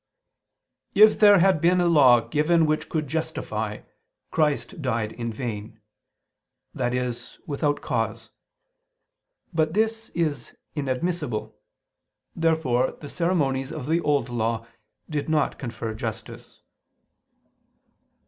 ']:"If 1.05 1.19
there 1.19 1.37
had 1.37 1.61
been 1.61 1.79
a 1.79 1.85
law 1.85 2.21
given 2.21 2.65
which 2.65 2.89
could 2.89 3.07
justify 3.07 3.75
[Vulg.: 3.75 3.75
'give 3.75 3.85
life'], 3.85 4.31
Christ 4.31 4.81
died 4.81 5.11
in 5.11 5.31
vain," 5.31 5.79
i.e. 6.75 7.13
without 7.45 7.81
cause. 7.83 8.31
But 9.53 9.75
this 9.75 10.09
is 10.15 10.57
inadmissible. 10.73 11.55
Therefore 12.35 12.93
the 12.99 13.09
ceremonies 13.09 13.71
of 13.71 13.85
the 13.85 14.01
Old 14.01 14.27
Law 14.29 14.65
did 15.07 15.29
not 15.29 15.59
confer 15.59 15.93
justice. 15.93 16.63